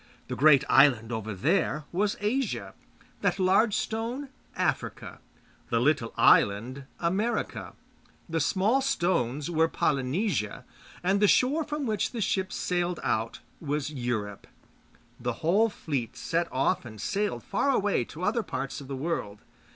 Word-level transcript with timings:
The 0.29 0.35
great 0.35 0.63
island 0.67 1.11
over 1.11 1.31
there 1.35 1.83
was 1.91 2.17
Asia; 2.19 2.73
that 3.21 3.37
large 3.37 3.75
stone 3.75 4.29
Africa; 4.55 5.19
the 5.69 5.79
little 5.79 6.11
island 6.17 6.85
America; 6.99 7.73
the 8.27 8.39
small 8.39 8.81
stones 8.81 9.51
were 9.51 9.67
Polynesia; 9.67 10.65
and 11.03 11.19
the 11.19 11.27
shore 11.27 11.63
from 11.63 11.85
which 11.85 12.13
the 12.13 12.19
ships 12.21 12.55
sailed 12.55 12.99
out 13.03 13.41
was 13.59 13.91
Europe. 13.93 14.47
The 15.19 15.33
whole 15.45 15.69
fleet 15.69 16.17
set 16.17 16.51
off 16.51 16.83
and 16.83 16.99
sailed 16.99 17.43
far 17.43 17.69
away 17.69 18.03
to 18.05 18.23
other 18.23 18.41
parts 18.41 18.81
of 18.81 18.87
the 18.87 18.95
world. 18.95 19.41